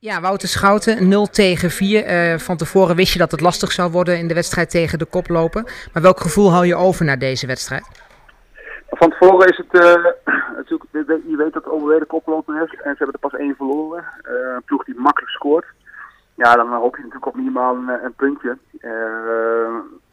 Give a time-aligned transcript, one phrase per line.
[0.00, 2.38] Ja, Wouter Schouten, 0 tegen 4.
[2.38, 5.62] van tevoren wist je dat het lastig zou worden in de wedstrijd tegen de koploper.
[5.92, 7.84] Maar welk gevoel hou je over naar deze wedstrijd?
[8.90, 10.04] Van tevoren is het uh,
[10.56, 10.90] natuurlijk,
[11.28, 14.04] je weet dat OBW de koploper is en ze hebben er pas één verloren.
[14.22, 15.66] Uh, een ploeg die makkelijk scoort.
[16.34, 18.58] Ja, dan hoop je natuurlijk op minimaal een, een puntje.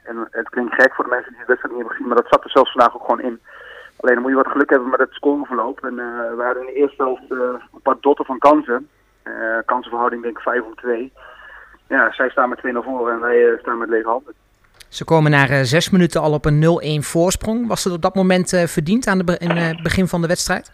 [0.04, 2.32] En het klinkt gek voor de mensen die de wedstrijd niet hebben gezien, maar dat
[2.32, 3.40] zat er zelfs vandaag ook gewoon in.
[4.00, 5.84] Alleen dan moet je wat geluk hebben met het scoreverloop.
[5.84, 5.96] En
[6.38, 8.90] we hadden in de eerste helft een paar dotten van kansen.
[9.66, 11.14] Kansenverhouding denk ik 5 om 2.
[11.88, 14.34] Ja, zij staan met 2 naar voren en wij staan met lege handen.
[14.90, 17.68] Ze komen na uh, zes minuten al op een 0-1 voorsprong.
[17.68, 20.72] Was het op dat moment uh, verdiend aan het uh, begin van de wedstrijd?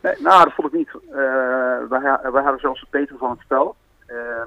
[0.00, 0.90] Nee, nou, dat vond ik niet.
[1.88, 2.00] wij,
[2.32, 3.76] wij hadden zelfs het beter van het spel.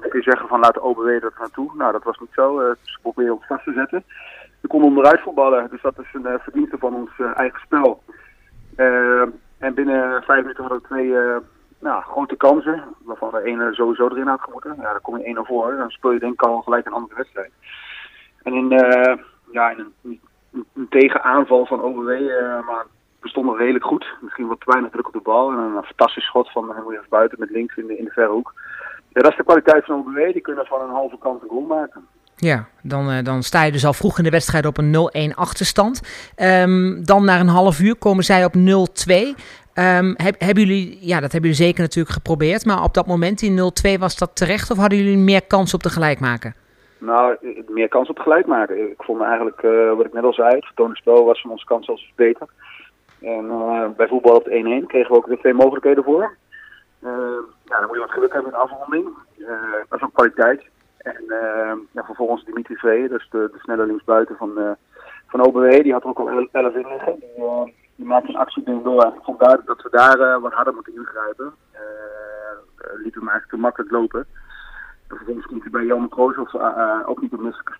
[0.00, 1.70] dan kun je zeggen van laten OBW er naartoe.
[1.74, 2.74] Nou, dat was niet zo.
[2.82, 4.04] ze probeerden ons vast te zetten.
[4.60, 8.02] We konden onderuit voetballen, dus dat is een verdienste van ons eigen spel.
[9.58, 11.14] en binnen vijf minuten hadden we twee
[11.78, 14.74] nou, grote kansen, waarvan de ene sowieso erin had moeten.
[14.80, 16.92] Ja, dan kom je één naar voren, dan speel je denk ik al gelijk een
[16.92, 17.50] andere wedstrijd.
[18.42, 19.14] En in, uh,
[19.50, 22.86] ja, in een, tegenaanval van OBW, uh, maar
[23.20, 24.06] we stonden redelijk goed.
[24.20, 25.50] Misschien wat te weinig druk op de bal.
[25.50, 28.54] En een, fantastisch schot van even buiten met links in de, in de verre hoek.
[29.08, 30.32] Ja, dat is de kwaliteit van OBW.
[30.32, 32.06] Die kunnen van een halve kant een goal maken.
[32.36, 36.00] Ja, dan, dan sta je dus al vroeg in de wedstrijd op een 0-1 achterstand.
[36.36, 38.60] Um, dan na een half uur komen zij op 0-2.
[40.14, 42.64] Heb, hebben jullie, ja, dat hebben jullie zeker natuurlijk geprobeerd.
[42.64, 44.70] Maar op dat moment, in 0-2, was dat terecht?
[44.70, 46.54] Of hadden jullie meer kans op de gelijkmaken?
[46.98, 47.36] Nou,
[47.68, 48.90] meer kans op gelijk maken.
[48.90, 51.84] Ik vond eigenlijk, uh, wat ik net al zei, het getoonde was van onze kant
[51.84, 52.46] zelfs beter.
[53.20, 54.50] En uh, bij voetbal op 1-1
[54.86, 56.36] kregen we ook weer twee mogelijkheden voor.
[57.00, 57.10] Uh,
[57.64, 59.08] ja, dan moet je wat geluk hebben in de afronding.
[59.88, 60.64] dat is ook kwaliteit.
[60.98, 61.24] En
[61.92, 64.76] ja, vervolgens Dimitri Vree, dus de, de snelle linksbuiten van,
[65.26, 67.18] van OBW, die had er ook al 11 in liggen.
[67.96, 69.02] Die maakte een actie door.
[69.02, 71.54] En ik vond duidelijk dat we daar wat harder moeten ingrijpen.
[73.02, 74.26] lieten we hem eigenlijk te makkelijk lopen.
[75.08, 77.74] Vervolgens komt hij bij Jan Kroos uh, ook niet op misselijke.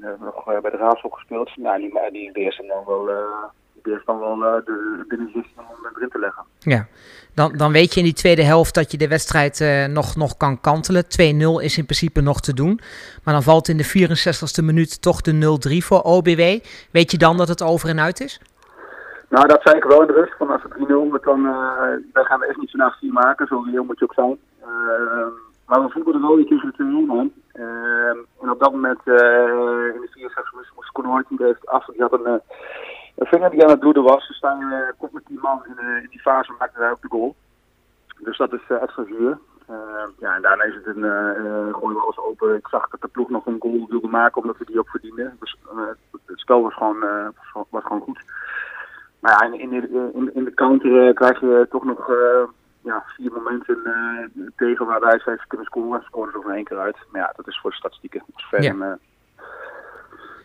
[0.00, 1.56] Uh, nog bij de Raadsel gespeeld.
[1.56, 3.10] Nou, die, die beheerst dan wel,
[4.04, 6.44] dan wel de binnen 16 om erin te leggen.
[6.58, 6.86] Ja,
[7.34, 10.60] dan, dan weet je in die tweede helft dat je de wedstrijd nog, nog kan
[10.60, 11.04] kantelen.
[11.04, 11.06] 2-0
[11.62, 12.80] is in principe nog te doen.
[13.24, 16.40] Maar dan valt in de 64ste minuut toch de 0-3 voor OBW.
[16.90, 18.40] Weet je dan dat het over en uit is?
[19.28, 20.36] Nou, dat zei ik wel in de rust.
[20.36, 21.42] Van als het 3-0 wordt, dan,
[22.12, 23.46] dan gaan we echt niet naar 4 maken.
[23.46, 24.38] Zo reëel moet je ook zijn.
[25.68, 27.32] Maar we voelden wel iets tussen de twee man.
[27.54, 28.08] Uh,
[28.40, 29.14] en op dat moment, uh,
[29.94, 31.84] in de 64 minuten, moest Koen Hoijten heeft af.
[31.84, 32.32] Die had een, uh,
[33.16, 34.26] een vinger die aan het bloeden was.
[34.26, 37.34] Ze staan uh, kort met die man in, die fase maakte hij ook de goal.
[38.18, 39.38] Dus dat is extra zuur.
[40.18, 41.02] ja, en daarna is het een,
[41.74, 42.56] gooien we alles open.
[42.56, 45.36] Ik zag dat de ploeg nog een goal wilde maken, omdat we die ook verdienden.
[45.40, 45.56] Dus,
[46.26, 47.04] het spel was gewoon,
[47.70, 48.22] was gewoon goed.
[49.28, 52.10] Maar ja, in, in, de counter krijg je toch nog
[52.82, 56.02] ja, vier momenten uh, tegen waar ze kunnen scoren.
[56.02, 56.96] Scoren ze er één keer uit.
[57.12, 58.22] Maar ja, dat is voor de statistieken.
[58.26, 58.98] Dat is ver ja.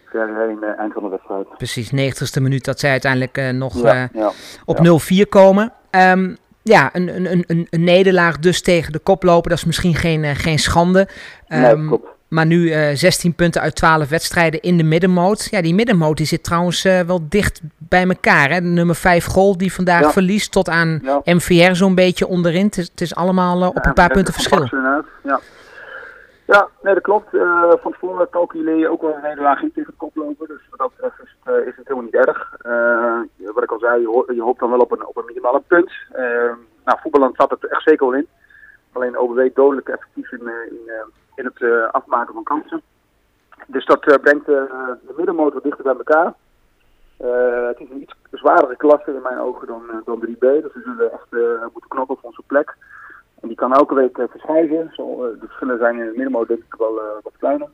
[0.05, 1.47] ver uh, eind van de wedstrijd.
[1.57, 4.31] Precies, 90ste minuut dat zij uiteindelijk nog ja, ja,
[4.65, 4.77] op
[5.25, 5.73] 0-4 komen.
[5.91, 9.49] Um, ja, een, een, een, een nederlaag dus tegen de koploper.
[9.49, 11.07] Dat is misschien geen, geen schande.
[11.47, 11.99] Um, nee.
[12.33, 15.47] Maar nu uh, 16 punten uit 12 wedstrijden in de middenmoot.
[15.51, 18.49] Ja, die middenmoot die zit trouwens uh, wel dicht bij elkaar.
[18.49, 18.61] Hè?
[18.61, 20.09] De nummer 5 goal die vandaag ja.
[20.09, 21.21] verliest tot aan ja.
[21.23, 22.65] MVR zo'n beetje onderin.
[22.65, 24.67] Het is, het is allemaal uh, op ja, een paar punten verschil.
[25.23, 25.39] Ja.
[26.45, 27.29] ja, nee, dat klopt.
[27.81, 30.47] Van tevoren calculeer je ook wel een nederlaag in tegen het koplopen.
[30.47, 32.57] Dus wat dat betreft is het, is het helemaal niet erg.
[33.53, 35.61] wat ik al zei, je, ho je hoopt dan wel op een, op een minimale
[35.67, 35.91] punt.
[36.85, 38.27] nou, voetballand zat het echt zeker wel in.
[38.91, 40.91] Alleen OBW dodelijk effectief in, in
[41.35, 42.81] in het uh, afmaken van kansen.
[43.67, 44.55] Dus dat uh, brengt uh,
[45.07, 46.33] de middenmotor dichter bij elkaar.
[47.67, 50.39] het is een iets zwaardere klasse in mijn ogen dan, dan 3B.
[50.39, 51.31] Dus we zullen echt
[51.71, 52.75] moeten knokken op onze plek.
[53.41, 54.91] En die kan elke week verschuiven.
[54.93, 57.67] Zo, de verschillen zijn in de middenmotor denk ik wel wat kleiner.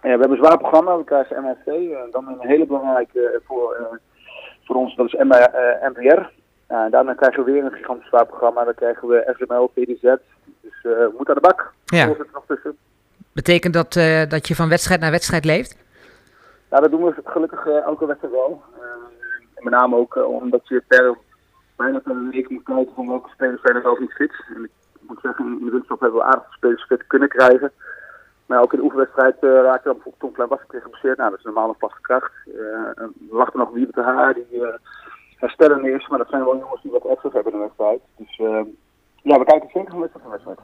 [0.00, 0.96] we hebben een zwaar programma.
[0.96, 2.12] We krijgen MSC.
[2.12, 3.98] dan een hele belangrijke voor,
[4.64, 5.14] voor ons, dat is
[5.80, 6.37] MPR.
[6.68, 8.64] En daarna krijgen we weer een gigantisch zwaar programma.
[8.64, 10.02] Dan krijgen we SML, PDZ,
[10.60, 11.72] dus uh, moet aan de bak.
[11.84, 12.06] Ja.
[12.06, 12.76] nog tussen.
[13.32, 15.76] Betekent dat uh, dat je van wedstrijd naar wedstrijd leeft?
[16.70, 18.62] Ja, dat doen we gelukkig uh, elke wedstrijd wel.
[19.54, 21.16] en met name ook omdat je per
[21.76, 24.32] bijna per week moet kijken van welke spelers zijn er wel niet fit.
[24.54, 24.70] En ik
[25.00, 27.72] moet zeggen, in de winterstop hebben we aardig spelers fit kunnen krijgen.
[28.46, 31.16] Maar ook in de oefenwedstrijd uh, raakte dan bijvoorbeeld Tom Klein was geblesseerd.
[31.16, 32.32] Nou, dat is normaal een vaste kracht.
[32.46, 32.54] Uh,
[32.96, 34.68] we wachten nog Wiebe te Haar, die uh,
[35.38, 36.08] herstellen eerst.
[36.08, 38.00] Maar dat zijn wel jongens die wat extra's hebben in de wedstrijd.
[38.16, 38.36] Dus
[39.22, 40.58] ja, we kijken zeker van wedstrijd wedstrijd.